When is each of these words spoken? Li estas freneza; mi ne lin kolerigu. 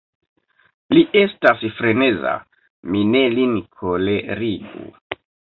Li 0.97 1.03
estas 1.19 1.61
freneza; 1.81 2.33
mi 2.95 3.05
ne 3.13 3.21
lin 3.37 3.55
kolerigu. 3.83 4.91